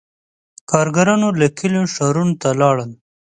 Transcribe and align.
•کارګرانو 0.71 1.27
له 1.39 1.47
کلیو 1.57 1.91
ښارونو 1.93 2.33
ته 2.41 2.47
ولاړل. 2.53 2.91